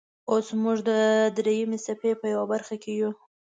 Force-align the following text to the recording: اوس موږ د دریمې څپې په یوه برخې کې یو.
اوس 0.31 0.47
موږ 0.63 0.77
د 0.89 0.91
دریمې 1.37 1.77
څپې 1.85 2.11
په 2.19 2.25
یوه 2.33 2.45
برخې 2.51 2.75
کې 2.83 2.91
یو. 2.99 3.11